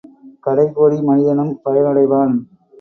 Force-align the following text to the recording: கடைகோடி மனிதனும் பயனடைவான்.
கடைகோடி 0.43 0.97
மனிதனும் 1.03 1.53
பயனடைவான். 1.65 2.35